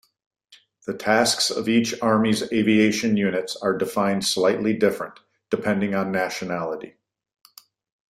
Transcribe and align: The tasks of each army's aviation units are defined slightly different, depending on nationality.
The 0.87 0.95
tasks 0.95 1.51
of 1.51 1.69
each 1.69 1.93
army's 2.01 2.51
aviation 2.51 3.17
units 3.17 3.55
are 3.57 3.77
defined 3.77 4.25
slightly 4.25 4.73
different, 4.73 5.19
depending 5.51 5.93
on 5.93 6.11
nationality. 6.11 6.95